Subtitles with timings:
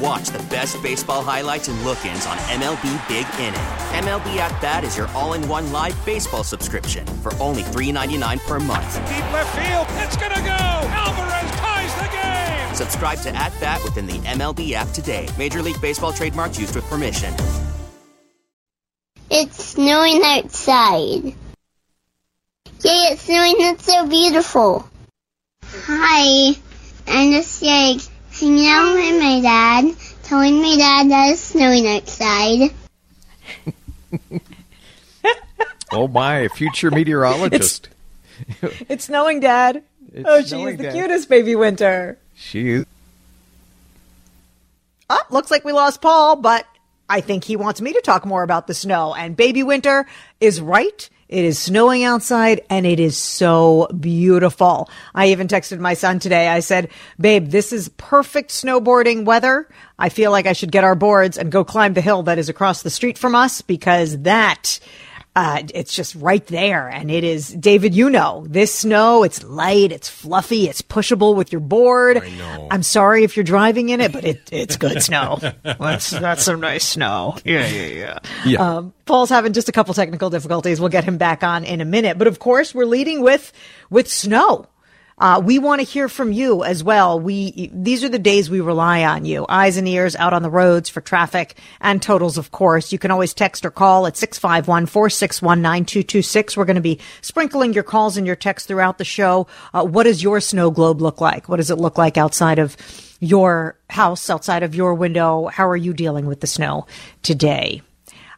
[0.00, 3.60] And watch the best baseball highlights and look-ins on MLB Big Inning.
[4.04, 8.94] MLB At Bat is your all-in-one live baseball subscription for only $3.99 per month.
[9.08, 10.88] Deep left field, it's gonna go.
[10.90, 12.74] Alvarez ties the game.
[12.74, 15.28] Subscribe to At Bat within the MLB app today.
[15.38, 17.34] Major League Baseball trademarks used with permission.
[19.30, 21.24] It's snowing outside.
[21.24, 21.34] Yay,
[22.82, 23.54] it's snowing.
[23.58, 24.88] It's so beautiful.
[25.64, 26.56] Hi.
[27.06, 28.00] I'm just like
[28.40, 32.70] hanging out with my dad, telling my dad that it's snowing outside.
[35.92, 37.88] oh my, future meteorologist.
[38.62, 39.82] It's, it's snowing, Dad.
[40.12, 40.94] It's oh, she's snowing, the Dad.
[40.94, 42.18] cutest baby winter.
[42.34, 42.84] She
[45.12, 46.64] Oh, looks like we lost Paul, but
[47.08, 49.12] I think he wants me to talk more about the snow.
[49.14, 50.06] And baby winter
[50.40, 51.10] is right.
[51.30, 54.90] It is snowing outside and it is so beautiful.
[55.14, 56.48] I even texted my son today.
[56.48, 59.68] I said, babe, this is perfect snowboarding weather.
[59.96, 62.48] I feel like I should get our boards and go climb the hill that is
[62.48, 64.80] across the street from us because that
[65.36, 66.88] uh, it's just right there.
[66.88, 71.52] And it is, David, you know, this snow, it's light, it's fluffy, it's pushable with
[71.52, 72.18] your board.
[72.18, 72.68] I know.
[72.70, 75.38] I'm sorry if you're driving in it, but it, it's good snow.
[75.62, 77.36] That's, that's some nice snow.
[77.44, 78.18] Yeah, yeah, yeah.
[78.44, 78.76] Yeah.
[78.76, 80.80] Um, Paul's having just a couple technical difficulties.
[80.80, 82.18] We'll get him back on in a minute.
[82.18, 83.52] But of course, we're leading with,
[83.88, 84.66] with snow.
[85.20, 87.20] Uh, we want to hear from you as well.
[87.20, 89.44] We, these are the days we rely on you.
[89.48, 92.90] Eyes and ears out on the roads for traffic and totals, of course.
[92.90, 96.56] You can always text or call at 651-461-9226.
[96.56, 99.46] We're going to be sprinkling your calls and your texts throughout the show.
[99.74, 101.50] Uh, what does your snow globe look like?
[101.50, 102.78] What does it look like outside of
[103.20, 105.48] your house, outside of your window?
[105.48, 106.86] How are you dealing with the snow
[107.22, 107.82] today?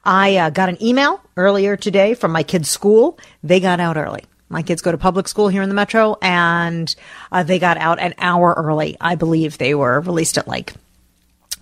[0.04, 3.20] I uh, got an email earlier today from my kids' school.
[3.44, 4.24] They got out early.
[4.52, 6.94] My kids go to public school here in the metro, and
[7.32, 8.96] uh, they got out an hour early.
[9.00, 10.74] I believe they were released at like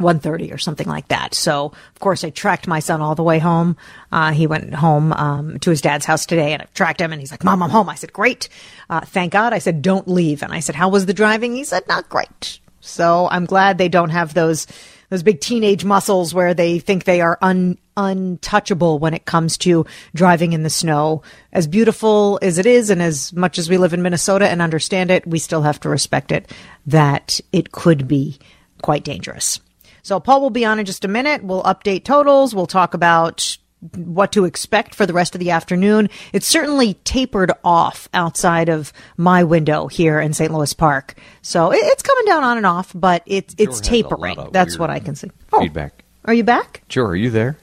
[0.00, 1.34] 1.30 or something like that.
[1.34, 3.76] So, of course, I tracked my son all the way home.
[4.10, 7.20] Uh, he went home um, to his dad's house today, and I tracked him, and
[7.20, 8.48] he's like, "Mom, I'm home." I said, "Great,
[8.88, 11.64] uh, thank God." I said, "Don't leave." And I said, "How was the driving?" He
[11.64, 14.66] said, "Not great." So I'm glad they don't have those
[15.10, 19.84] those big teenage muscles where they think they are un, untouchable when it comes to
[20.14, 21.22] driving in the snow.
[21.52, 25.10] As beautiful as it is, and as much as we live in Minnesota and understand
[25.10, 26.50] it, we still have to respect it
[26.86, 28.38] that it could be
[28.80, 29.60] quite dangerous.
[30.02, 31.44] So Paul will be on in just a minute.
[31.44, 32.54] We'll update totals.
[32.54, 33.58] We'll talk about
[33.96, 36.10] what to expect for the rest of the afternoon.
[36.32, 40.52] It's certainly tapered off outside of my window here in St.
[40.52, 41.14] Louis Park.
[41.42, 44.48] So it- it's coming down on and off, but it's it's has a lot tapering.
[44.52, 45.30] That's what I can see.
[45.52, 46.04] Oh, feedback.
[46.26, 46.82] are you back?
[46.88, 47.56] Sure, are you there?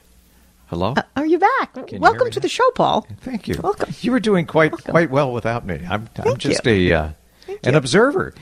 [0.66, 0.92] Hello?
[0.96, 1.70] Uh, are you back?
[1.76, 3.06] you hear Welcome me to the show, Paul.
[3.22, 3.58] Thank you.
[3.62, 3.94] Welcome.
[4.02, 5.80] You were doing quite quite well without me.
[5.88, 6.92] I'm I'm just you.
[6.92, 7.08] a uh,
[7.64, 8.34] an observer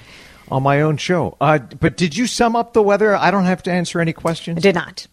[0.50, 1.36] on my own show.
[1.40, 3.14] Uh, but did you sum up the weather?
[3.14, 4.58] I don't have to answer any questions.
[4.58, 5.06] I did not.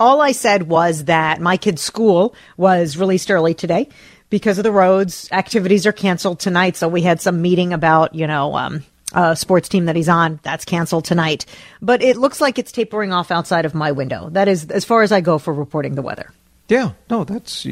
[0.00, 3.88] All I said was that my kid's school was released early today
[4.30, 5.28] because of the roads.
[5.32, 6.76] Activities are canceled tonight.
[6.76, 10.38] So we had some meeting about, you know, um, a sports team that he's on.
[10.42, 11.46] That's canceled tonight.
[11.82, 14.28] But it looks like it's tapering off outside of my window.
[14.30, 16.32] That is as far as I go for reporting the weather.
[16.68, 17.66] Yeah, no, that's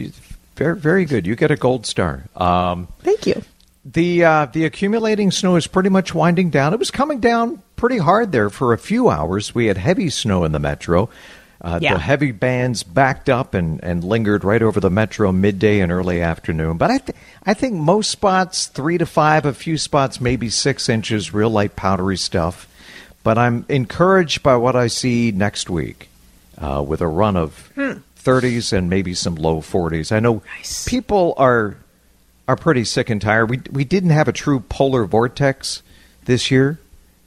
[0.56, 1.26] very very good.
[1.26, 2.24] You get a gold star.
[2.34, 3.42] Um, Thank you.
[3.84, 6.72] The uh, the accumulating snow is pretty much winding down.
[6.72, 9.54] It was coming down pretty hard there for a few hours.
[9.54, 11.10] We had heavy snow in the metro.
[11.60, 11.94] Uh, Yeah.
[11.94, 16.20] The heavy bands backed up and, and lingered right over the metro midday and early
[16.20, 16.76] afternoon.
[16.76, 20.88] But I th- I think most spots three to five, a few spots maybe six
[20.88, 22.68] inches, real light powdery stuff.
[23.22, 26.08] But I'm encouraged by what I see next week
[26.58, 30.12] uh, with a run of 30s and maybe some low 40s.
[30.12, 30.42] I know
[30.86, 31.76] people are
[32.48, 33.50] are pretty sick and tired.
[33.50, 35.82] We we didn't have a true polar vortex
[36.26, 36.78] this year.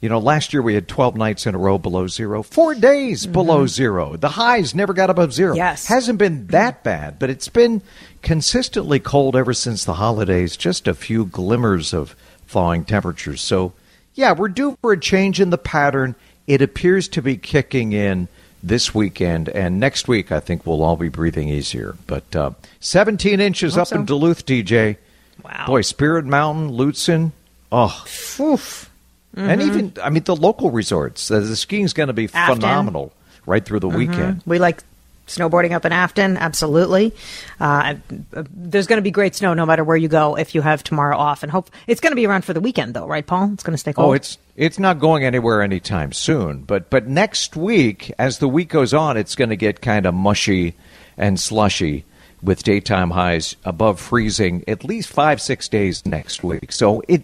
[0.02, 3.26] You know, last year we had 12 nights in a row below zero, four days
[3.26, 4.16] below zero.
[4.16, 5.56] The highs never got above zero.
[5.56, 5.88] Yes.
[5.88, 7.82] Hasn't been that bad, but it's been
[8.22, 12.16] consistently cold ever since the holidays, just a few glimmers of
[12.48, 13.42] thawing temperatures.
[13.42, 13.74] So,
[14.14, 16.16] yeah, we're due for a change in the pattern.
[16.48, 18.30] It appears to be kicking in
[18.64, 20.32] this weekend and next week.
[20.32, 21.96] I think we'll all be breathing easier.
[22.08, 23.98] But uh, 17 inches up so.
[23.98, 24.96] in Duluth, DJ.
[25.44, 25.66] Wow.
[25.68, 27.32] Boy, Spirit Mountain, Lutsen.
[27.72, 28.06] Oh,
[28.40, 28.89] Oof.
[29.36, 31.28] And even I mean the local resorts.
[31.28, 32.56] The, the skiing's going to be Afton.
[32.56, 33.14] phenomenal
[33.46, 34.44] right through the weekend.
[34.46, 34.84] We like
[35.30, 37.14] snowboarding up in Afton, absolutely.
[37.60, 37.96] Uh,
[38.34, 40.84] uh, there's going to be great snow no matter where you go if you have
[40.84, 43.52] tomorrow off, and hope it's going to be around for the weekend though, right, Paul?
[43.54, 44.10] It's going to stay cold.
[44.10, 46.64] Oh, it's it's not going anywhere anytime soon.
[46.64, 50.14] But but next week, as the week goes on, it's going to get kind of
[50.14, 50.76] mushy
[51.18, 52.06] and slushy
[52.42, 56.72] with daytime highs above freezing at least five six days next week.
[56.72, 57.24] So it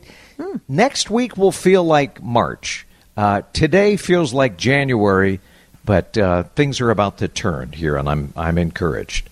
[0.68, 2.86] next week will feel like March.
[3.18, 5.40] Uh, today feels like January,
[5.86, 9.30] but uh, things are about to turn here, and I'm I'm encouraged.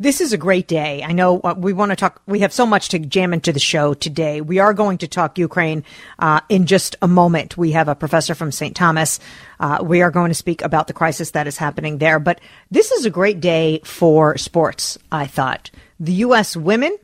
[0.00, 1.04] This is a great day.
[1.04, 2.20] I know uh, we want to talk.
[2.26, 4.40] We have so much to jam into the show today.
[4.40, 5.84] We are going to talk Ukraine
[6.18, 7.56] uh, in just a moment.
[7.56, 8.74] We have a professor from St.
[8.74, 9.20] Thomas.
[9.60, 12.18] Uh, we are going to speak about the crisis that is happening there.
[12.18, 12.40] But
[12.72, 15.70] this is a great day for sports, I thought.
[16.00, 16.56] The U.S.
[16.56, 16.96] women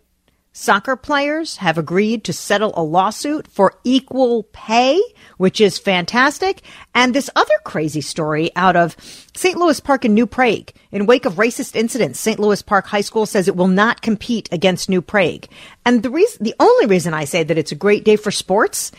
[0.52, 5.00] soccer players have agreed to settle a lawsuit for equal pay,
[5.36, 6.62] which is fantastic.
[6.94, 8.96] And this other crazy story out of
[9.34, 9.56] St.
[9.56, 10.70] Louis Park and New Prague.
[10.92, 12.38] In wake of racist incidents, St.
[12.38, 15.46] Louis Park High School says it will not compete against New Prague.
[15.86, 18.92] And the reason, the only reason I say that it's a great day for sports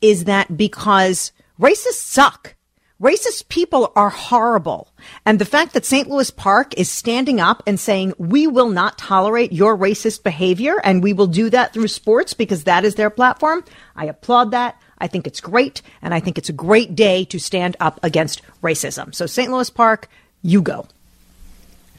[0.00, 2.54] is that because racists suck.
[3.02, 4.86] Racist people are horrible.
[5.26, 6.08] And the fact that St.
[6.08, 11.02] Louis Park is standing up and saying, we will not tolerate your racist behavior and
[11.02, 13.64] we will do that through sports because that is their platform.
[13.96, 14.80] I applaud that.
[14.98, 15.82] I think it's great.
[16.00, 19.12] And I think it's a great day to stand up against racism.
[19.12, 19.50] So St.
[19.50, 20.08] Louis Park,
[20.40, 20.86] you go.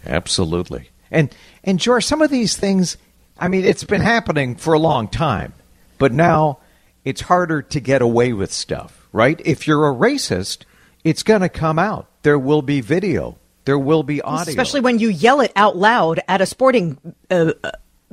[0.06, 0.89] Absolutely.
[1.11, 1.35] And
[1.65, 2.95] and George, some of these things,
[3.38, 5.53] I mean, it's been happening for a long time,
[5.97, 6.59] but now
[7.03, 9.41] it's harder to get away with stuff, right?
[9.44, 10.63] If you're a racist,
[11.03, 12.07] it's going to come out.
[12.23, 13.38] There will be video.
[13.65, 14.50] There will be audio.
[14.51, 16.97] Especially when you yell it out loud at a sporting
[17.31, 17.53] uh,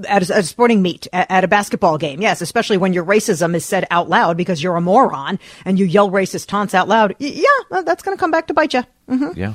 [0.08, 2.20] at, a, at a sporting meet at, at a basketball game.
[2.22, 5.84] Yes, especially when your racism is said out loud because you're a moron and you
[5.87, 7.16] yell racist taunts out loud.
[7.20, 8.84] Y- yeah, that's going to come back to bite you.
[9.08, 9.54] hmm Yeah.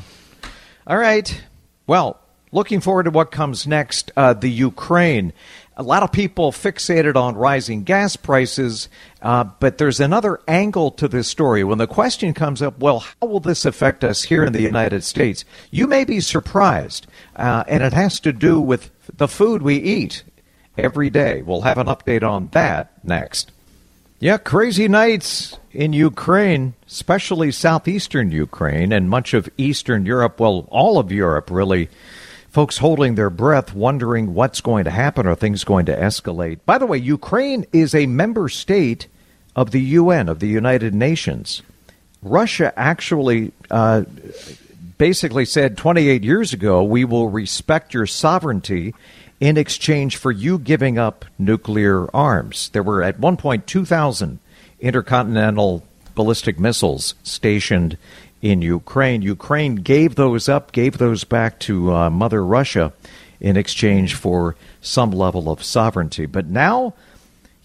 [0.87, 1.41] All right.
[1.87, 2.19] Well,
[2.51, 4.11] looking forward to what comes next.
[4.17, 5.33] Uh, the Ukraine.
[5.77, 8.87] A lot of people fixated on rising gas prices,
[9.21, 11.65] uh, but there's another angle to this story.
[11.65, 15.03] When the question comes up, well, how will this affect us here in the United
[15.03, 15.43] States?
[15.71, 20.23] You may be surprised, uh, and it has to do with the food we eat
[20.77, 21.41] every day.
[21.41, 23.51] We'll have an update on that next.
[24.19, 30.39] Yeah, crazy nights in Ukraine, especially southeastern Ukraine and much of Eastern Europe.
[30.39, 31.89] Well, all of Europe, really.
[32.55, 35.27] Folks holding their breath, wondering what's going to happen.
[35.27, 36.59] Are things going to escalate?
[36.65, 39.07] By the way, Ukraine is a member state
[39.57, 41.63] of the UN, of the United Nations.
[42.23, 44.03] Russia actually uh,
[44.97, 48.95] basically said 28 years ago, we will respect your sovereignty
[49.41, 52.69] in exchange for you giving up nuclear arms.
[52.69, 54.39] There were at one point 2,000
[54.79, 55.83] intercontinental
[56.15, 57.97] ballistic missiles stationed
[58.45, 59.23] in Ukraine.
[59.23, 62.93] Ukraine gave those up, gave those back to uh, Mother Russia
[63.39, 66.27] in exchange for some level of sovereignty.
[66.27, 66.93] But now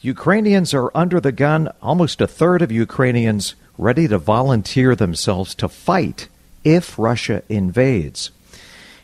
[0.00, 1.68] Ukrainians are under the gun.
[1.82, 6.28] Almost a third of Ukrainians ready to volunteer themselves to fight
[6.64, 8.30] if Russia invades.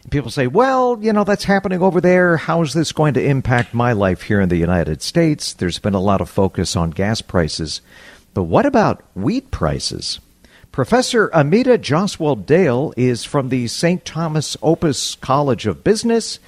[0.08, 2.38] People say, well, you know, that's happening over there.
[2.38, 5.53] How is this going to impact my life here in the United States?
[5.53, 7.82] There's been a lot of focus on gas prices.
[8.32, 10.20] But what about wheat prices?
[10.76, 14.04] Professor Ameeta Jaiswal Dale is from the St.
[14.04, 16.38] Thomas Opus College of Business.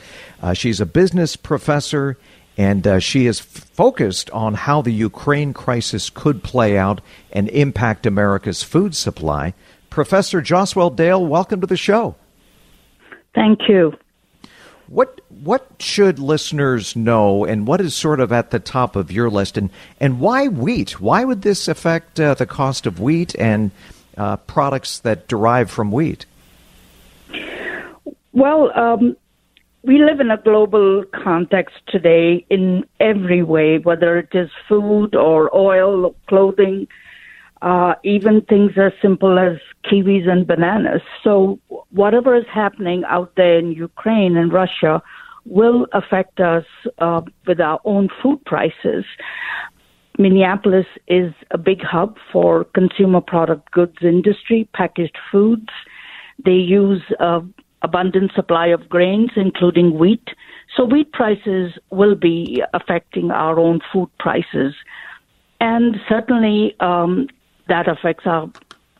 [0.42, 2.18] Uh, she's a business professor,
[2.58, 7.00] and uh, she is f- focused on how the Ukraine crisis could play out
[7.32, 9.54] and impact America's food supply.
[9.88, 12.14] Professor Joswell Dale, welcome to the show.
[13.34, 13.94] Thank you.
[14.88, 19.30] What what should listeners know, and what is sort of at the top of your
[19.30, 19.70] list, and
[20.00, 21.00] and why wheat?
[21.00, 23.70] Why would this affect uh, the cost of wheat and
[24.18, 26.26] uh, products that derive from wheat?
[28.32, 29.16] Well, um,
[29.82, 35.54] we live in a global context today in every way, whether it is food or
[35.56, 36.88] oil, clothing,
[37.62, 41.02] uh, even things as simple as kiwis and bananas.
[41.24, 41.58] So,
[41.90, 45.02] whatever is happening out there in Ukraine and Russia
[45.46, 46.66] will affect us
[46.98, 49.04] uh, with our own food prices.
[50.18, 55.68] Minneapolis is a big hub for consumer product goods industry, packaged foods.
[56.44, 57.40] They use uh,
[57.82, 60.28] abundant supply of grains, including wheat.
[60.76, 64.74] So wheat prices will be affecting our own food prices.
[65.60, 67.28] And certainly um,
[67.68, 68.50] that affects our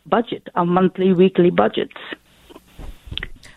[0.06, 2.00] budget, our monthly, weekly budgets.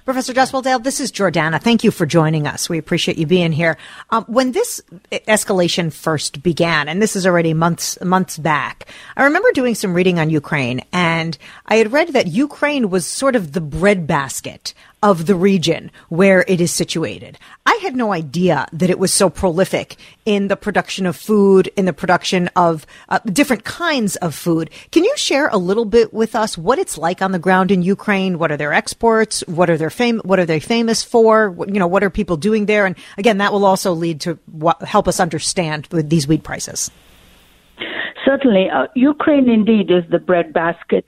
[0.03, 1.61] Professor Dustwell-Dale, this is Jordana.
[1.61, 2.67] Thank you for joining us.
[2.67, 3.77] We appreciate you being here.
[4.09, 4.81] Um, when this
[5.11, 10.17] escalation first began, and this is already months months back, I remember doing some reading
[10.17, 15.35] on Ukraine, and I had read that Ukraine was sort of the breadbasket of the
[15.35, 17.37] region where it is situated.
[17.65, 21.85] I had no idea that it was so prolific in the production of food, in
[21.85, 24.69] the production of uh, different kinds of food.
[24.91, 27.81] Can you share a little bit with us what it's like on the ground in
[27.81, 28.37] Ukraine?
[28.37, 29.41] What are their exports?
[29.47, 31.49] What are their fam- What are they famous for?
[31.49, 32.85] What, you know, what are people doing there?
[32.85, 34.37] And again, that will also lead to
[34.85, 36.91] help us understand these wheat prices.
[38.23, 41.05] Certainly, uh, Ukraine indeed is the breadbasket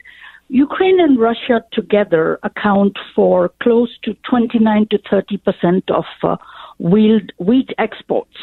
[0.49, 6.37] Ukraine and Russia together account for close to 29 to 30 percent of uh,
[6.79, 8.37] wheat, wheat exports.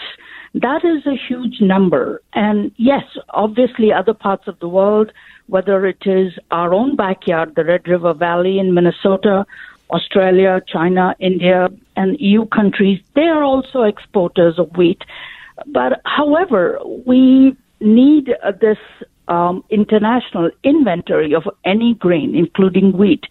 [0.54, 2.22] That is a huge number.
[2.32, 5.12] And yes, obviously, other parts of the world,
[5.46, 9.46] whether it is our own backyard, the Red River Valley in Minnesota,
[9.90, 15.02] Australia, China, India, and EU countries, they are also exporters of wheat.
[15.66, 18.78] But however, we need uh, this
[19.30, 23.24] um, international inventory of any grain, including wheat,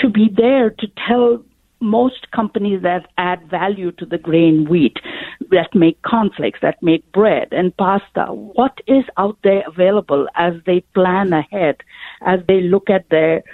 [0.00, 1.44] to be there to tell
[1.80, 4.96] most companies that add value to the grain wheat,
[5.50, 10.80] that make cornflakes, that make bread and pasta, what is out there available as they
[10.94, 11.76] plan ahead,
[12.22, 13.44] as they look at their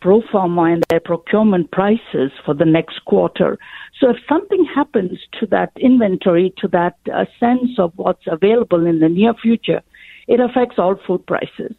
[0.00, 3.58] pro forma and their procurement prices for the next quarter.
[3.98, 9.00] So if something happens to that inventory, to that uh, sense of what's available in
[9.00, 9.82] the near future,
[10.28, 11.74] it affects all food prices.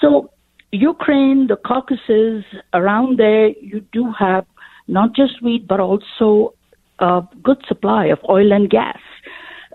[0.00, 0.30] So
[0.72, 2.44] Ukraine, the Caucasus,
[2.74, 4.46] around there, you do have
[4.88, 6.54] not just wheat, but also
[6.98, 8.98] a good supply of oil and gas.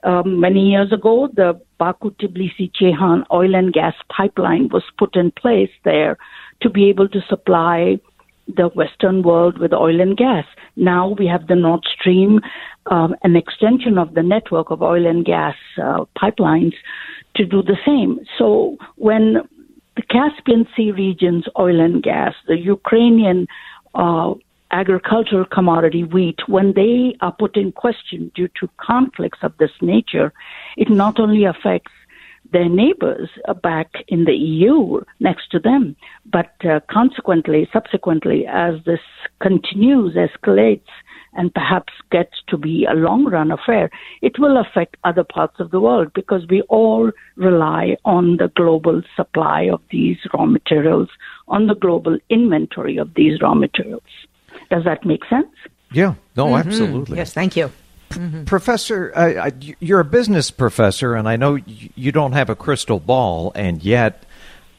[0.04, 5.32] Um, many years ago, the Baku Tbilisi Ceyhan oil and gas pipeline was put in
[5.32, 6.18] place there
[6.62, 8.00] to be able to supply
[8.48, 10.46] the Western world with oil and gas.
[10.76, 12.40] Now we have the Nord Stream,
[12.92, 16.76] um, an extension of the network of oil and gas uh, pipelines
[17.36, 18.20] to do the same.
[18.38, 19.36] So when
[19.96, 23.48] the Caspian Sea region's oil and gas, the Ukrainian
[23.94, 24.34] uh,
[24.72, 30.34] agricultural commodity wheat, when they are put in question due to conflicts of this nature,
[30.76, 31.92] it not only affects
[32.52, 33.30] their neighbors
[33.64, 39.00] back in the EU next to them, but uh, consequently, subsequently, as this
[39.42, 40.94] continues, escalates,
[41.36, 43.90] and perhaps gets to be a long run affair,
[44.22, 49.02] it will affect other parts of the world because we all rely on the global
[49.16, 51.10] supply of these raw materials,
[51.48, 54.04] on the global inventory of these raw materials.
[54.70, 55.54] Does that make sense?
[55.92, 56.68] Yeah, no, mm-hmm.
[56.68, 57.18] absolutely.
[57.18, 57.72] Yes, thank you.
[58.10, 58.46] Mm-hmm.
[58.46, 63.52] Professor, uh, you're a business professor, and I know you don't have a crystal ball,
[63.56, 64.24] and yet,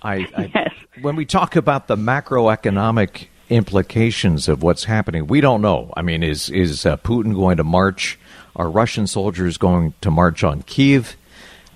[0.02, 0.72] I, I yes.
[1.02, 5.26] when we talk about the macroeconomic implications of what's happening.
[5.26, 5.92] We don't know.
[5.96, 8.18] I mean, is is uh, Putin going to march?
[8.54, 11.16] Are Russian soldiers going to march on Kiev?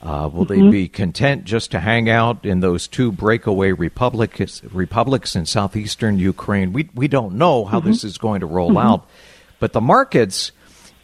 [0.03, 0.65] Uh, will mm-hmm.
[0.65, 6.19] they be content just to hang out in those two breakaway republics, republics in southeastern
[6.19, 6.73] Ukraine?
[6.73, 7.89] We we don't know how mm-hmm.
[7.89, 8.79] this is going to roll mm-hmm.
[8.79, 9.07] out,
[9.59, 10.53] but the markets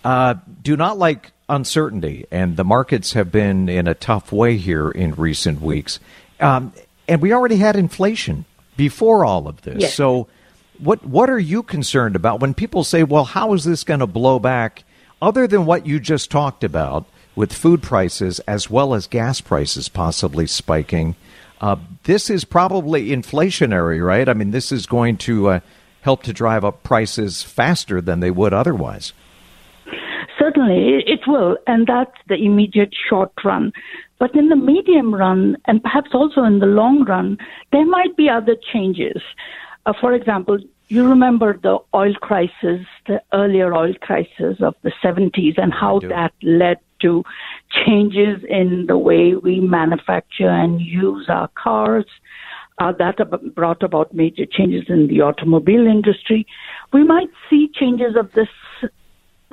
[0.05, 4.91] uh, do not like uncertainty, and the markets have been in a tough way here
[4.91, 6.01] in recent weeks.
[6.41, 6.73] Um,
[7.07, 8.47] and we already had inflation
[8.77, 9.95] before all of this, yes.
[9.95, 10.27] so
[10.81, 14.07] what what are you concerned about when people say, "Well, how is this going to
[14.07, 14.85] blow back?"
[15.21, 19.89] Other than what you just talked about with food prices as well as gas prices
[19.89, 21.17] possibly spiking,
[21.61, 24.29] uh, this is probably inflationary, right?
[24.29, 25.61] I mean, this is going to uh,
[26.03, 29.13] help to drive up prices faster than they would otherwise.
[30.39, 33.73] Certainly, it will, and that's the immediate short run.
[34.19, 37.39] But in the medium run, and perhaps also in the long run,
[37.73, 39.23] there might be other changes.
[39.87, 45.55] Uh, for example, you remember the oil crisis, the earlier oil crisis of the 70s,
[45.57, 47.25] and how that led to
[47.71, 52.07] changes in the way we manufacture and use our cars.
[52.79, 53.17] Uh, that
[53.55, 56.47] brought about major changes in the automobile industry.
[56.93, 58.49] We might see changes of this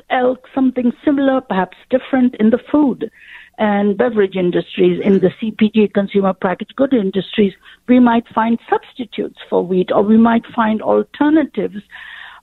[0.10, 3.10] elk, something similar, perhaps different in the food
[3.58, 7.54] and beverage industries, in the CPG, consumer packaged good industries,
[7.88, 11.78] we might find substitutes for wheat or we might find alternatives.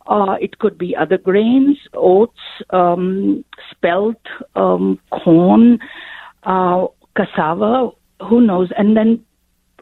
[0.07, 2.39] Uh, it could be other grains, oats,
[2.71, 4.21] um, spelt,
[4.55, 5.79] um, corn,
[6.45, 6.87] uh,
[7.17, 7.91] cassava,
[8.29, 9.25] who knows, and then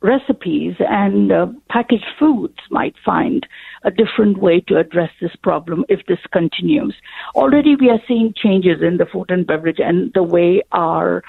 [0.03, 3.47] recipes and uh, packaged foods might find
[3.85, 6.95] a different way to address this problem if this continues.
[7.35, 11.23] Already we are seeing changes in the food and beverage and the way our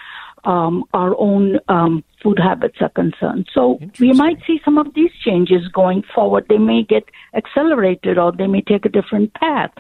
[0.45, 3.49] um, our own um, food habits are concerned.
[3.53, 6.45] So we might see some of these changes going forward.
[6.47, 7.03] They may get
[7.35, 9.71] accelerated or they may take a different path.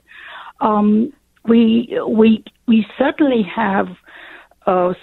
[0.59, 1.13] Um,
[1.45, 3.87] we we we certainly have
[4.65, 4.93] a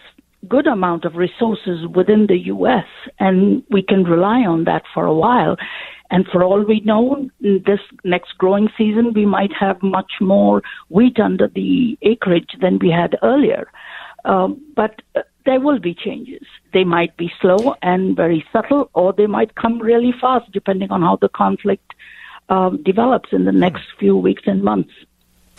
[0.49, 2.87] good amount of resources within the U.S.
[3.19, 5.57] and we can rely on that for a while.
[6.11, 11.19] And for all we know, this next growing season, we might have much more wheat
[11.19, 13.69] under the acreage than we had earlier.
[14.25, 16.47] Um, but uh, there will be changes.
[16.73, 21.03] They might be slow and very subtle, or they might come really fast, depending on
[21.03, 21.93] how the conflict
[22.49, 24.93] um, develops in the next few weeks and months.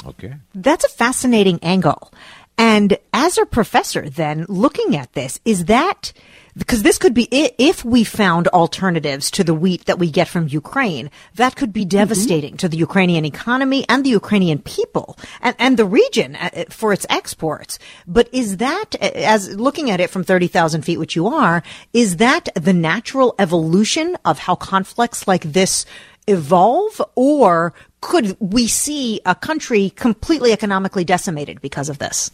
[0.05, 0.35] Okay.
[0.53, 2.11] That's a fascinating angle.
[2.57, 6.13] And as a professor, then looking at this, is that
[6.55, 10.47] because this could be if we found alternatives to the wheat that we get from
[10.47, 12.57] Ukraine, that could be devastating mm-hmm.
[12.57, 17.07] to the Ukrainian economy and the Ukrainian people and, and the region uh, for its
[17.09, 17.79] exports.
[18.05, 22.17] But is that, uh, as looking at it from 30,000 feet, which you are, is
[22.17, 25.87] that the natural evolution of how conflicts like this
[26.27, 32.29] evolve or could we see a country completely economically decimated because of this?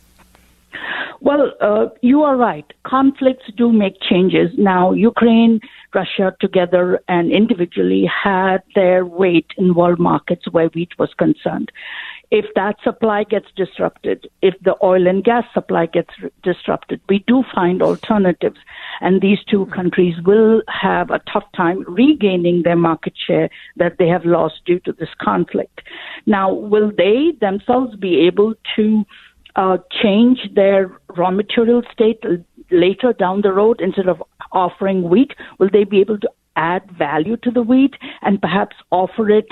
[1.21, 2.65] Well, uh, you are right.
[2.85, 4.49] Conflicts do make changes.
[4.57, 5.61] Now, Ukraine,
[5.93, 11.71] Russia together and individually had their weight in world markets where wheat was concerned.
[12.31, 16.09] If that supply gets disrupted, if the oil and gas supply gets
[16.41, 18.57] disrupted, we do find alternatives.
[19.01, 24.07] And these two countries will have a tough time regaining their market share that they
[24.07, 25.81] have lost due to this conflict.
[26.25, 29.05] Now, will they themselves be able to
[29.55, 32.23] uh, change their raw material state
[32.71, 35.31] later down the road instead of offering wheat?
[35.59, 39.47] Will they be able to add value to the wheat and perhaps offer it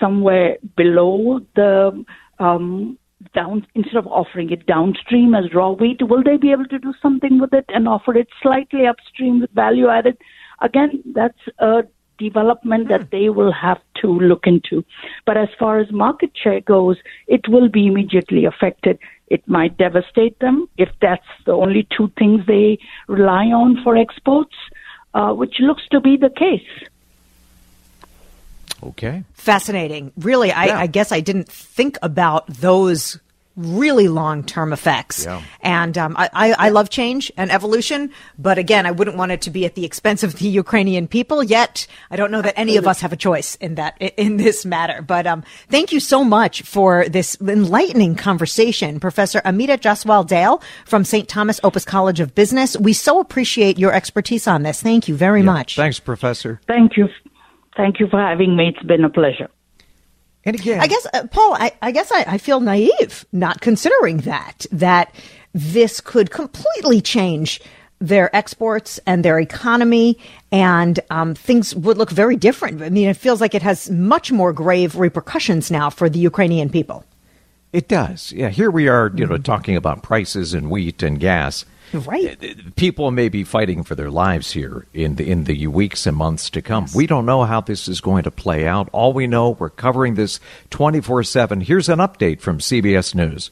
[0.00, 2.04] somewhere below the
[2.38, 2.98] um,
[3.34, 6.00] down instead of offering it downstream as raw wheat?
[6.02, 9.50] Will they be able to do something with it and offer it slightly upstream with
[9.52, 10.16] value added?
[10.60, 11.82] Again, that's a
[12.18, 14.84] development that they will have to look into.
[15.26, 16.96] But as far as market share goes,
[17.26, 18.98] it will be immediately affected.
[19.28, 24.54] It might devastate them if that's the only two things they rely on for exports,
[25.14, 26.88] uh, which looks to be the case.
[28.82, 29.24] Okay.
[29.34, 30.12] Fascinating.
[30.16, 30.78] Really, I, yeah.
[30.78, 33.18] I guess I didn't think about those
[33.56, 35.24] really long term effects.
[35.24, 35.42] Yeah.
[35.62, 39.50] And um, I, I, love change and evolution, but again, I wouldn't want it to
[39.50, 41.42] be at the expense of the Ukrainian people.
[41.42, 44.64] Yet, I don't know that any of us have a choice in that in this
[44.66, 45.02] matter.
[45.02, 51.04] But um, thank you so much for this enlightening conversation, Professor Ameeta Jaiswal Dale from
[51.04, 51.28] St.
[51.28, 52.76] Thomas Opus College of Business.
[52.76, 54.82] We so appreciate your expertise on this.
[54.82, 55.46] Thank you very yeah.
[55.46, 55.76] much.
[55.76, 56.60] Thanks, Professor.
[56.66, 57.08] Thank you.
[57.76, 58.68] Thank you for having me.
[58.74, 59.48] It's been a pleasure.
[60.46, 64.18] And again, I guess, uh, Paul, I, I guess I, I feel naive not considering
[64.18, 65.12] that, that
[65.52, 67.60] this could completely change
[67.98, 70.18] their exports and their economy,
[70.52, 72.82] and um, things would look very different.
[72.82, 76.68] I mean, it feels like it has much more grave repercussions now for the Ukrainian
[76.68, 77.04] people.
[77.72, 78.32] It does.
[78.32, 79.42] Yeah, here we are, you know, mm-hmm.
[79.42, 81.64] talking about prices and wheat and gas.
[81.92, 82.42] Right.
[82.42, 86.16] Uh, people may be fighting for their lives here in the in the weeks and
[86.16, 86.84] months to come.
[86.84, 86.94] Yes.
[86.94, 88.88] We don't know how this is going to play out.
[88.92, 91.62] All we know, we're covering this 24/7.
[91.62, 93.50] Here's an update from CBS News.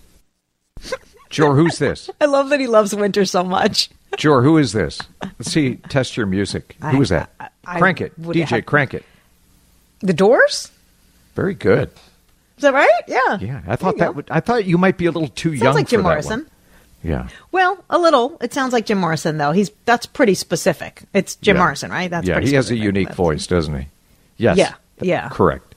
[1.31, 2.11] Jor, who's this?
[2.21, 3.91] I love that he loves winter so much.
[4.17, 5.01] Jor, who is this?
[5.23, 5.77] Let's see.
[5.89, 6.77] Test your music.
[6.91, 7.31] Who is that?
[7.41, 8.47] I, I, crank it, DJ.
[8.47, 8.67] Have...
[8.67, 9.05] Crank it.
[10.01, 10.71] The Doors.
[11.35, 11.91] Very good.
[12.57, 13.03] Is that right?
[13.09, 13.39] Yeah.
[13.41, 13.63] Yeah.
[13.67, 14.29] I thought that would.
[14.31, 15.59] I thought you might be a little too young.
[15.59, 15.75] Sounds young.
[15.75, 16.47] like Jim Morrison.
[17.05, 17.29] Yeah.
[17.53, 18.39] Well, a little.
[18.41, 19.53] It sounds like Jim Morrison, though.
[19.53, 21.03] He's that's pretty specific.
[21.13, 21.63] It's Jim yeah.
[21.63, 22.11] Morrison, right?
[22.11, 22.41] That's yeah.
[22.41, 23.87] he has a unique voice, doesn't he?
[24.39, 24.57] Yes.
[24.57, 24.75] Yeah.
[25.01, 25.29] Yeah.
[25.29, 25.75] Correct.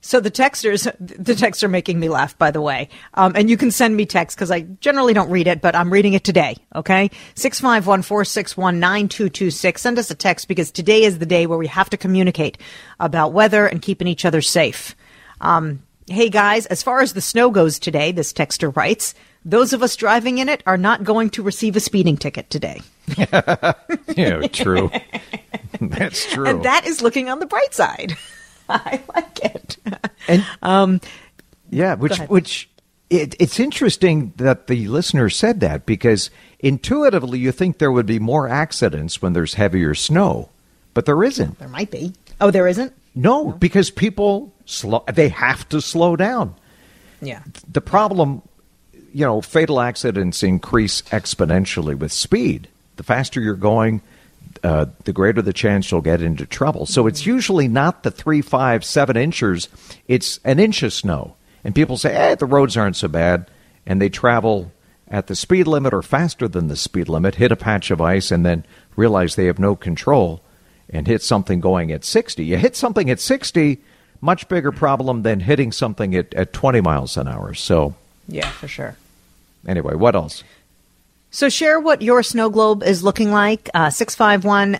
[0.00, 2.90] So the texters, the texts are making me laugh, by the way.
[3.14, 5.90] Um, and you can send me text because I generally don't read it, but I'm
[5.90, 6.58] reading it today.
[6.74, 7.10] Okay.
[7.34, 9.80] Six five one four six one nine two two six.
[9.80, 12.58] Send us a text because today is the day where we have to communicate
[13.00, 14.94] about weather and keeping each other safe.
[15.40, 19.14] Um, hey guys, as far as the snow goes today, this texter writes,
[19.44, 22.80] those of us driving in it are not going to receive a speeding ticket today.
[24.16, 24.90] yeah, true.
[25.80, 26.46] That's true.
[26.46, 28.16] And that is looking on the bright side.
[28.68, 29.76] I like it.
[30.26, 31.00] And um,
[31.70, 32.70] yeah, which which
[33.10, 36.30] it, it's interesting that the listener said that because
[36.60, 40.48] intuitively you think there would be more accidents when there's heavier snow,
[40.94, 41.58] but there isn't.
[41.58, 42.14] There might be.
[42.40, 42.94] Oh, there isn't.
[43.14, 43.52] No, no.
[43.52, 45.04] because people slow.
[45.12, 46.54] They have to slow down.
[47.20, 47.42] Yeah.
[47.70, 48.42] The problem
[49.14, 52.66] you know, fatal accidents increase exponentially with speed.
[52.96, 54.02] The faster you're going,
[54.64, 56.84] uh, the greater the chance you'll get into trouble.
[56.84, 59.68] So it's usually not the three, five, seven inches,
[60.08, 61.36] it's an inch of snow.
[61.62, 63.48] And people say, eh, the roads aren't so bad.
[63.86, 64.72] And they travel
[65.06, 68.32] at the speed limit or faster than the speed limit, hit a patch of ice,
[68.32, 70.42] and then realize they have no control
[70.90, 72.44] and hit something going at 60.
[72.44, 73.78] You hit something at 60,
[74.20, 77.54] much bigger problem than hitting something at, at 20 miles an hour.
[77.54, 77.94] So,
[78.26, 78.96] Yeah, for sure.
[79.66, 80.42] Anyway, what else?
[81.30, 83.68] So share what your snow globe is looking like.
[83.74, 84.78] Uh, 651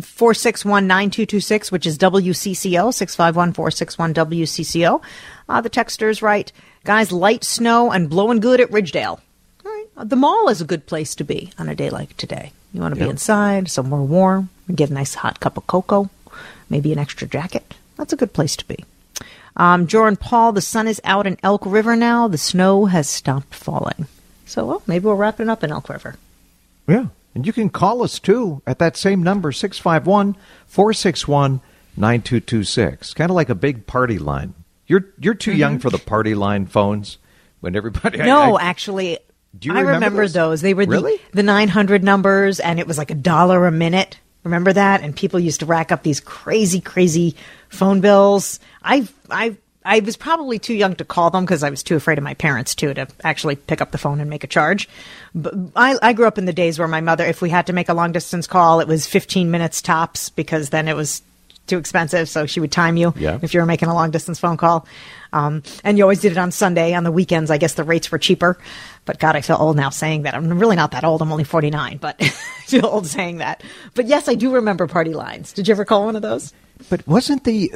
[0.00, 5.02] 461 9226, which is WCCO, 651 461 WCCO.
[5.48, 6.50] Uh, the texter's right.
[6.84, 9.20] Guys, light snow and blowing good at Ridgedale.
[9.64, 9.86] All right.
[9.96, 12.52] Uh, The mall is a good place to be on a day like today.
[12.72, 16.10] You want to be inside, somewhere warm, get a nice hot cup of cocoa,
[16.68, 17.74] maybe an extra jacket.
[17.96, 18.84] That's a good place to be.
[19.56, 22.28] Um, Joran Paul, the sun is out in Elk River now.
[22.28, 24.06] The snow has stopped falling.
[24.44, 26.16] So, well, maybe we'll wrap it up in Elk River.
[26.86, 27.06] Yeah.
[27.34, 31.60] And you can call us too at that same number, 651 461
[31.96, 33.14] 9226.
[33.14, 34.54] Kind of like a big party line.
[34.86, 37.18] You're, you're too young for the party line phones
[37.60, 38.20] when everybody.
[38.22, 39.18] I- No, I- actually,
[39.58, 40.32] Do you I remember remember those?
[40.34, 40.60] those.
[40.62, 41.16] They were Really?
[41.32, 44.18] the, the 900 numbers, and it was like a dollar a minute.
[44.44, 45.00] Remember that?
[45.02, 47.34] And people used to rack up these crazy, crazy
[47.76, 48.58] phone bills.
[48.82, 52.18] I, I, I was probably too young to call them because I was too afraid
[52.18, 54.88] of my parents too to actually pick up the phone and make a charge.
[55.34, 57.72] But I, I grew up in the days where my mother, if we had to
[57.72, 61.22] make a long distance call, it was 15 minutes tops because then it was
[61.68, 62.28] too expensive.
[62.28, 63.38] So she would time you Yeah.
[63.42, 64.86] if you were making a long distance phone call.
[65.32, 66.94] Um, and you always did it on Sunday.
[66.94, 68.56] On the weekends, I guess the rates were cheaper.
[69.04, 70.34] But God, I feel old now saying that.
[70.34, 71.22] I'm really not that old.
[71.22, 73.62] I'm only 49, but I feel old saying that.
[73.94, 75.52] But yes, I do remember party lines.
[75.52, 76.52] Did you ever call one of those?
[76.90, 77.72] But wasn't the.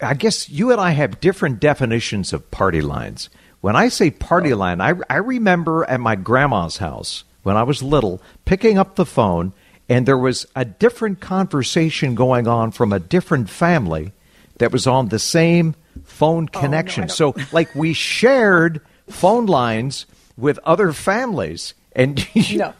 [0.00, 3.28] I guess you and I have different definitions of party lines.
[3.60, 7.82] When I say party line, I, I remember at my grandma's house when I was
[7.82, 9.52] little picking up the phone
[9.88, 14.12] and there was a different conversation going on from a different family
[14.58, 17.08] that was on the same phone connection.
[17.08, 22.74] so, like, we shared phone lines with other families, and you, No.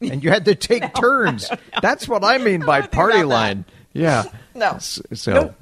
[0.00, 1.50] and you had to take turns.
[1.80, 3.64] That's what I mean by party line.
[3.92, 4.24] Yeah.
[4.54, 4.76] No.
[4.78, 5.54] So, Nope.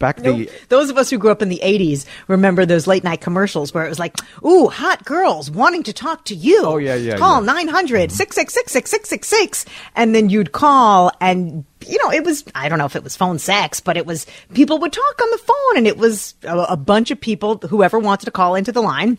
[0.00, 0.36] back Nope.
[0.36, 3.72] the Those of us who grew up in the 80s remember those late night commercials
[3.72, 6.60] where it was like, ooh, hot girls wanting to talk to you.
[6.64, 7.52] Oh, yeah, yeah, Call yeah.
[7.52, 8.72] 900 666 mm-hmm.
[8.72, 9.64] 6666.
[9.94, 13.14] And then you'd call and, you know, it was, I don't know if it was
[13.14, 16.58] phone sex, but it was, people would talk on the phone and it was a,
[16.70, 19.18] a bunch of people, whoever wanted to call into the line.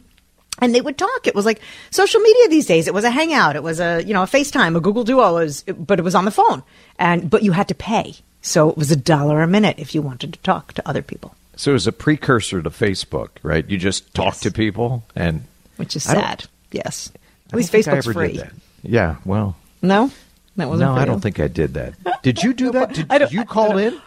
[0.60, 1.28] And they would talk.
[1.28, 2.88] It was like social media these days.
[2.88, 3.56] It was a hangout.
[3.56, 6.16] It was a, you know, a FaceTime, a Google Duo, it was, but it was
[6.16, 6.64] on the phone.
[6.98, 8.16] And, but you had to pay.
[8.48, 11.36] So it was a dollar a minute if you wanted to talk to other people.
[11.58, 13.68] so it was a precursor to Facebook, right?
[13.70, 14.40] You just talk Yes.
[14.42, 15.44] to people and
[15.76, 16.46] which is sad.
[16.72, 17.12] Yes,
[17.50, 18.34] at least Facebook's free.
[18.34, 18.54] Did that.
[18.84, 20.12] Yeah, well, No,
[20.56, 20.90] that wasn't.
[20.92, 21.94] no, I don't think I did that.
[22.24, 22.94] Did you do that?
[22.94, 24.00] Did you call in?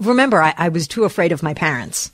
[0.00, 2.10] Remember, I, I was too afraid of my parents.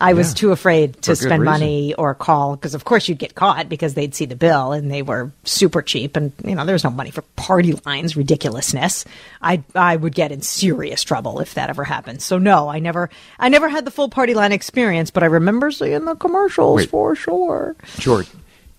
[0.00, 0.34] I was Yeah.
[0.34, 1.44] too afraid to spend reason.
[1.44, 4.90] money or call because, of course, you'd get caught because they'd see the bill and
[4.90, 6.16] they were super cheap.
[6.16, 9.04] And you know, there's no money for party lines, ridiculousness.
[9.42, 12.22] I I would get in serious trouble if that ever happened.
[12.22, 15.70] So no, I never I never had the full party line experience, but I remember
[15.70, 16.88] seeing the commercials Wait.
[16.90, 17.76] for sure.
[17.98, 18.28] George,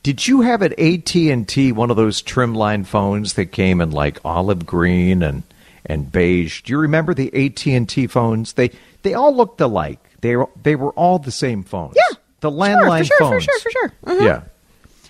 [0.04, 3.80] did you have at AT and T one of those trim line phones that came
[3.82, 5.44] in like olive green and
[5.86, 6.64] and beige?
[6.64, 8.54] Do you remember the AT and T phones?
[8.54, 8.72] They
[9.04, 10.00] they all looked alike.
[10.22, 11.96] They were they were all the same phones.
[11.96, 13.94] Yeah, the landline Sure, for sure, for sure, for sure.
[14.20, 14.26] Mhm.
[14.26, 14.42] Yeah.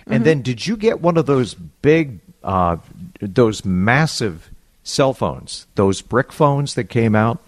[0.07, 2.77] And then did you get one of those big, uh,
[3.21, 4.49] those massive
[4.83, 7.39] cell phones, those brick phones that came out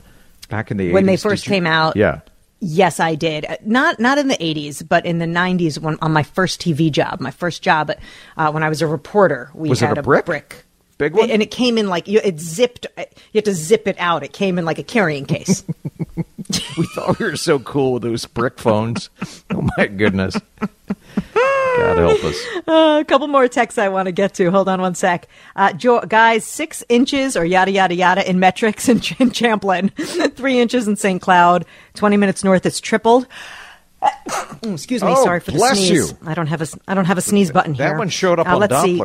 [0.49, 0.93] back in the 80s?
[0.93, 2.19] When they first you- came out, Yeah.
[2.65, 3.43] Yes, I did.
[3.45, 6.89] Uh, Not not in the '80s, but in the '90s, when on my first TV
[6.89, 7.91] job, my first job
[8.37, 10.25] uh, when I was a reporter, we Was it had a brick?
[10.25, 10.63] brick,
[11.03, 11.29] Big one?
[11.29, 12.87] and it came in like you, it zipped.
[12.97, 14.23] uh, You had to zip it out.
[14.23, 15.63] It came in like a carrying case.
[16.77, 19.09] We thought we were so cool with those brick phones.
[19.51, 20.35] oh my goodness.
[21.75, 22.35] God help us.
[22.67, 24.51] Uh, a couple more texts I want to get to.
[24.51, 25.27] Hold on one sec.
[25.55, 29.89] Uh, jo- guys, six inches or yada, yada, yada in metrics in, Ch- in Champlin,
[30.35, 31.21] three inches in St.
[31.21, 33.25] Cloud, 20 minutes north, it's tripled.
[34.03, 35.89] Mm, Excuse me, Oh, sorry for the sneeze.
[35.91, 36.05] you.
[36.25, 37.89] I don't have a, I don't have a sneeze button here.
[37.89, 38.97] That one showed up Uh, on let's see.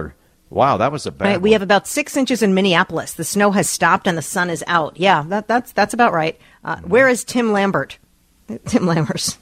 [0.51, 3.13] Wow, that was a bad Right, we have about six inches in Minneapolis.
[3.13, 4.97] The snow has stopped and the sun is out.
[4.97, 6.39] Yeah, that, that's that's about right.
[6.65, 6.89] Uh, Mm-hmm.
[6.89, 7.99] where is Tim Lambert?
[8.65, 9.37] Tim Lammers.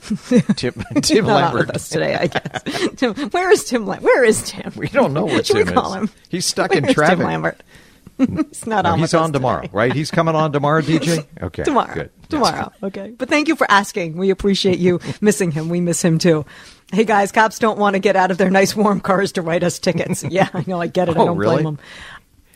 [0.57, 1.66] Tim, Tim Not Lambert.
[1.69, 2.88] with us today, I guess.
[2.97, 3.87] Tim, where is Tim?
[3.87, 4.73] Lam- where is Tim?
[4.77, 6.01] We don't know where Tim we call is.
[6.01, 6.11] him?
[6.29, 7.19] He's stuck in Where's traffic.
[7.19, 7.62] Tim Lambert.
[8.48, 8.98] He's not No, on.
[8.98, 9.70] he's on tomorrow, today.
[9.74, 9.92] right?
[9.92, 11.26] He's coming on tomorrow, DJ?
[11.42, 11.64] Okay.
[11.64, 11.94] Tomorrow.
[11.94, 12.11] Good.
[12.29, 12.72] Tomorrow.
[12.83, 13.11] Okay.
[13.16, 14.16] But thank you for asking.
[14.16, 15.68] We appreciate you missing him.
[15.68, 16.44] We miss him too.
[16.92, 19.62] Hey guys, cops don't want to get out of their nice warm cars to write
[19.62, 20.22] us tickets.
[20.24, 20.81] Yeah, I know.
[20.81, 21.16] I get it.
[21.16, 21.57] I Oh, don't really?
[21.57, 21.79] blame them.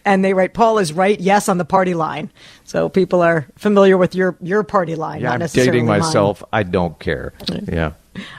[0.02, 1.20] And they write, Paul is right.
[1.20, 2.30] Yes, on the party line.
[2.64, 5.20] So people are familiar with your your party line.
[5.20, 6.00] Yeah, I'm dating mine.
[6.00, 6.42] myself.
[6.52, 7.34] I don't care.
[7.68, 7.92] Yeah.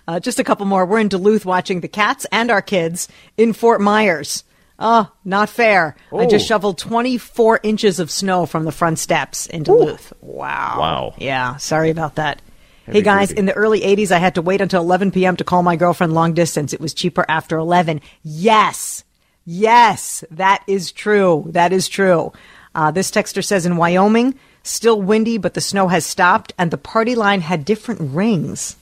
[0.08, 0.86] Uh, just a couple more.
[0.86, 3.08] We're in Duluth watching the cats and our kids
[3.38, 4.44] in Fort Myers.
[4.82, 5.96] Oh, not fair.
[6.12, 10.12] I just shoveled 24 inches of snow from the front steps in Duluth.
[10.22, 10.76] Wow.
[10.80, 11.14] Wow.
[11.18, 12.42] Yeah, sorry about that.
[12.88, 13.40] Heavy hey guys, duty.
[13.40, 15.38] in the early 80s, I had to wait until 11 p.m.
[15.38, 16.74] to call my girlfriend long distance.
[16.74, 18.02] It was cheaper after 11.
[18.24, 19.04] Yes.
[19.46, 21.46] Yes, that is true.
[21.50, 22.34] That is true.
[22.74, 26.78] Uh, this texter says in Wyoming, still windy, but the snow has stopped, and the
[26.78, 28.76] party line had different rings.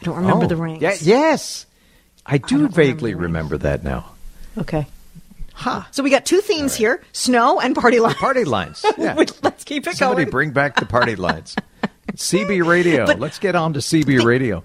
[0.00, 0.82] I don't remember Oh, the rings.
[0.82, 1.66] Yeah, yes.
[2.24, 4.10] I do don't vaguely remember remember that now.
[4.58, 4.86] Okay.
[5.90, 8.16] So we got two themes here: snow and party lines.
[8.16, 8.84] Party lines.
[8.98, 9.14] Yeah.
[9.42, 9.96] Let's keep it Somebody going.
[9.96, 11.56] Somebody bring back the party lines.
[12.12, 13.04] CB radio.
[13.06, 14.62] But- Let's get on to CB radio.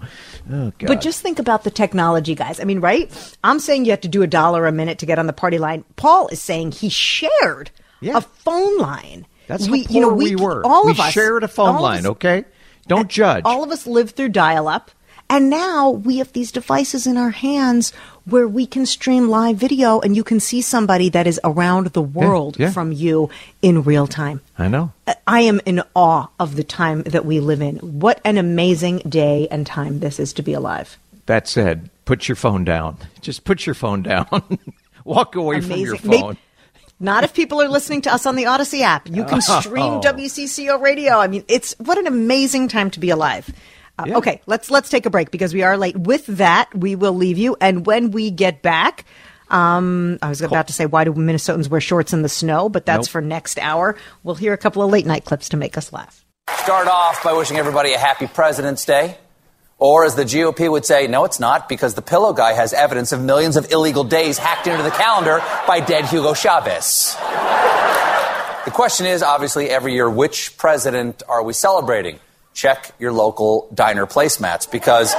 [0.52, 0.72] Oh.
[0.80, 2.60] But just think about the technology, guys.
[2.60, 3.10] I mean, right?
[3.44, 5.58] I'm saying you have to do a dollar a minute to get on the party
[5.58, 5.84] line.
[5.96, 8.18] Paul is saying he shared Yeah.
[8.18, 9.26] a phone line.
[9.48, 10.64] That's how we, poor you know, we, we, were.
[10.64, 12.44] All we of us shared a phone line, us- okay?
[12.88, 13.42] Don't judge.
[13.44, 14.90] All of us lived through dial-up,
[15.30, 17.92] and now we have these devices in our hands
[18.24, 22.02] where we can stream live video, and you can see somebody that is around the
[22.02, 22.70] world yeah.
[22.70, 23.30] from you
[23.62, 24.40] in real time.
[24.58, 24.92] I know.
[25.06, 27.76] Uh, I am in awe of the time that we live in.
[27.78, 30.98] What an amazing day and time this is to be alive.
[31.26, 32.96] That said, put your phone down.
[33.20, 34.26] Just put your phone down.
[35.04, 36.20] Walk away from your Amazing.
[36.20, 36.36] Phone.
[37.00, 39.08] Not if people are listening to us on the Audacy app.
[39.08, 40.00] You can stream Oh.
[40.00, 41.18] WCCO radio.
[41.18, 43.50] I mean, it's what an amazing time to be alive.
[43.98, 44.16] Uh, Yeah.
[44.18, 45.96] Okay, let's let's take a break because we are late.
[45.96, 49.04] With that, we will leave you, and when we get back.
[49.50, 52.70] Um, I was about to say, why do Minnesotans wear shorts in the snow?
[52.70, 53.12] But that's Nope.
[53.12, 53.96] for next hour.
[54.22, 56.24] We'll hear a couple of late night clips to make us laugh.
[56.62, 59.18] Start off by wishing everybody a happy President's Day.
[59.78, 63.12] Or, as the GOP would say, no, it's not, because the pillow guy has evidence
[63.12, 67.14] of millions of illegal days hacked into the calendar by dead Hugo Chavez.
[68.64, 72.20] The question is obviously every year, which president are we celebrating?
[72.54, 75.14] Check your local diner placemats because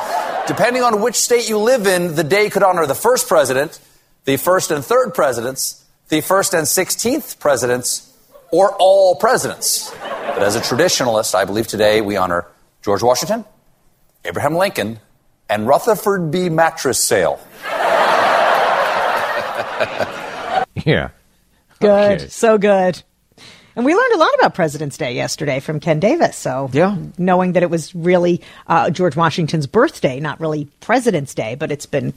[0.48, 3.80] depending on which state you live in, the day could honor the first president,
[4.26, 8.10] the first and third presidents, the first and 16th presidents,
[8.52, 9.90] or all presidents.
[10.00, 12.46] But as a traditionalist, I believe today we honor
[12.84, 13.46] George Washington,
[14.26, 15.00] Abraham Lincoln,
[15.50, 16.50] and Rutherford B.
[16.50, 17.40] Mattress Sale.
[20.86, 21.10] Yeah.
[21.80, 22.28] Good, Okay.
[22.30, 23.04] so good.
[23.76, 26.38] And we learned a lot about President's Day yesterday from Ken Davis.
[26.38, 26.96] So, Yeah.
[27.18, 31.86] knowing that it was really uh, George Washington's birthday, not really President's Day, but it's
[31.88, 32.14] been,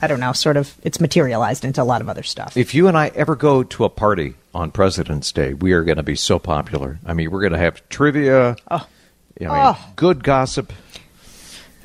[0.00, 2.56] I don't know, sort of, it's materialized into a lot of other stuff.
[2.56, 5.96] If you and I ever go to a party on President's Day, we are going
[5.96, 6.98] to be so popular.
[7.04, 8.56] I mean, we're going to have trivia.
[8.70, 8.86] Oh.
[9.40, 9.78] I mean, Oh.
[9.96, 10.72] good gossip.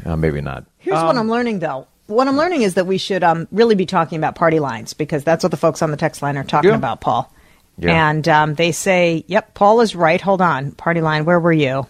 [0.05, 0.65] Uh, maybe not.
[0.77, 1.87] Here's what I'm learning, though.
[2.07, 5.23] What I'm learning is that we should um, really be talking about party lines because
[5.23, 6.75] that's what the folks on the text line are talking Yeah.
[6.75, 7.31] about, Paul.
[7.79, 8.09] Yeah.
[8.09, 10.19] And um, they say, yep, Paul is right.
[10.21, 10.71] Hold on.
[10.73, 11.87] Party line, where were you?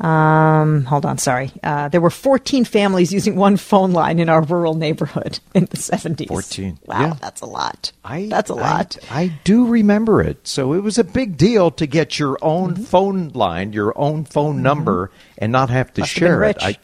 [0.00, 1.50] Um, hold on, sorry.
[1.62, 5.76] Uh, there were 14 families using one phone line in our rural neighborhood in the
[5.76, 6.28] 70s.
[6.28, 7.14] 14, Wow, yeah.
[7.20, 7.92] that's a lot.
[8.02, 8.96] I, that's a lot.
[9.10, 10.46] I, I do remember it.
[10.48, 12.84] So it was a big deal to get your own Mm-hmm.
[12.84, 16.56] phone line, your own phone number, and not have to Must have share it.
[16.62, 16.78] rich.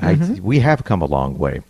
[0.00, 0.40] I, I, Mhm.
[0.40, 1.60] We have come a long way.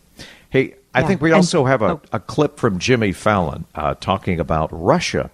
[0.50, 1.06] Hey, I Yeah.
[1.08, 2.00] think we And- also have a, oh.
[2.12, 5.30] a clip from Jimmy Fallon uh, talking about Russia.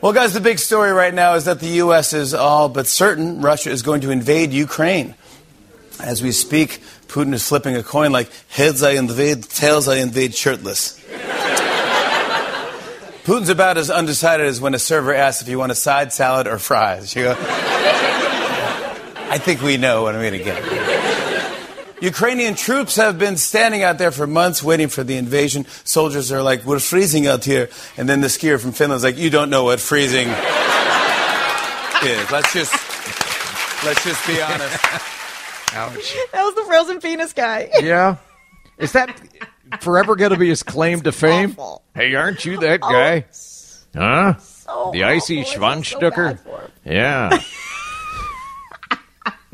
[0.00, 2.14] Well, guys, the big story right now is that the U.S.
[2.14, 5.14] is all but certain Russia is going to invade Ukraine.
[6.02, 10.34] As we speak, Putin is flipping a coin like heads I invade, tails I invade
[10.34, 10.98] shirtless.
[13.24, 16.46] Putin's about as undecided as when a server asks if you want a side salad
[16.46, 17.14] or fries.
[17.14, 20.79] You go, I think we know what I'm going to get.
[22.00, 25.66] Ukrainian troops have been standing out there for months waiting for the invasion.
[25.84, 27.68] Soldiers are like, we're freezing out here.
[27.96, 30.38] And then the skier from Finland is like, you don't know what freezing is.
[32.30, 32.72] Let's just,
[33.84, 34.78] let's just be honest.
[35.74, 36.16] Ouch.
[36.32, 37.70] That was the frozen penis guy.
[37.82, 38.16] Yeah.
[38.78, 39.14] Is that
[39.82, 41.50] forever going to be his claim to fame?
[41.50, 41.82] awful.
[41.94, 43.26] Hey, aren't you that guy?
[43.94, 44.36] Oh, huh?
[44.38, 45.42] So the icy awful.
[45.42, 45.60] It's so
[46.00, 46.26] Schwanstucker?
[46.28, 46.70] bad for him.
[46.84, 47.42] yeah.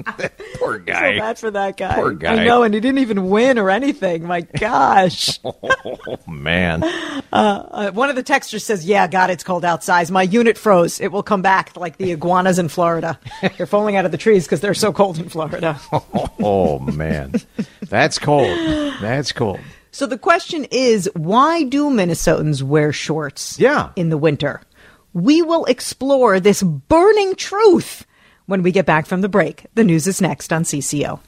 [0.58, 1.14] Poor guy.
[1.14, 1.94] So bad for that guy.
[1.94, 2.42] Poor guy.
[2.42, 4.24] I know, and he didn't even win or anything.
[4.26, 5.38] My gosh.
[6.08, 6.82] Oh, man.
[7.32, 10.10] Uh, one of the texters says, "Yeah, God, it's cold outside.
[10.10, 11.00] My unit froze.
[11.00, 13.18] It will come back like the iguanas in Florida.
[13.56, 15.80] They're falling out of the trees because they're so cold in Florida."
[16.38, 17.34] Oh, man.
[17.88, 18.56] That's cold.
[19.00, 19.60] That's cold.
[19.90, 23.58] So the question is, why do Minnesotans wear shorts?
[23.58, 23.90] Yeah.
[23.96, 24.60] in the winter.
[25.12, 28.06] We will explore this burning truth
[28.46, 29.66] when we get back from the break.
[29.74, 31.20] The news is next on CCO.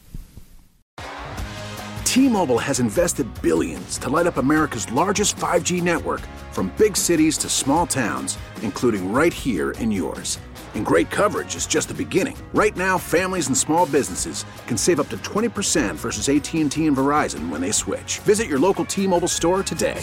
[2.04, 7.48] T-Mobile has invested billions to light up America's largest 5G network from big cities to
[7.48, 10.38] small towns, including right here in yours.
[10.74, 12.37] And great coverage is just the beginning.
[12.54, 17.50] Right now, families and small businesses can save up to 20% versus AT&T and Verizon
[17.50, 18.20] when they switch.
[18.20, 20.02] Visit your local T-Mobile store today.